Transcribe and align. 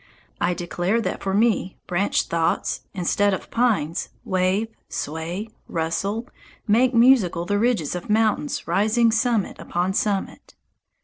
I 0.39 0.55
declare 0.55 0.99
that 1.01 1.21
for 1.21 1.31
me 1.35 1.77
branched 1.85 2.27
thoughts, 2.31 2.81
instead 2.91 3.35
of 3.35 3.51
pines, 3.51 4.09
wave, 4.23 4.69
sway, 4.89 5.47
rustle, 5.67 6.27
make 6.67 6.95
musical 6.95 7.45
the 7.45 7.59
ridges 7.59 7.93
of 7.93 8.09
mountains 8.09 8.67
rising 8.67 9.11
summit 9.11 9.59
upon 9.59 9.93
summit. 9.93 10.55